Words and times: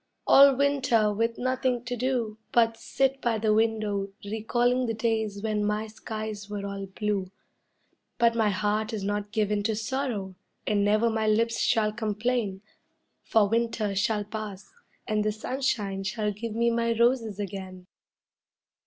All 0.25 0.55
winter 0.55 1.13
with 1.13 1.37
nothing 1.37 1.83
to 1.85 1.95
do 1.95 2.39
But 2.51 2.75
sit 2.75 3.21
by 3.21 3.37
the 3.37 3.53
window 3.53 4.09
recalling 4.25 4.87
the 4.87 4.95
days 4.95 5.43
when 5.43 5.63
my 5.63 5.85
skies 5.85 6.49
were 6.49 6.65
all 6.65 6.87
blue; 6.87 7.29
But 8.17 8.33
my 8.33 8.49
heart 8.49 8.93
is 8.93 9.03
not 9.03 9.31
given 9.31 9.61
to 9.61 9.75
sorrow 9.75 10.33
and 10.65 10.83
never 10.83 11.11
my 11.11 11.27
lips 11.27 11.59
shall 11.59 11.91
complain, 11.93 12.63
For 13.21 13.47
winter 13.47 13.93
shall 13.93 14.23
pass 14.23 14.73
and 15.07 15.23
the 15.23 15.31
sunshine 15.31 16.03
shall 16.03 16.31
give 16.31 16.55
me 16.55 16.71
my 16.71 16.97
roses 16.97 17.39
again. 17.39 17.85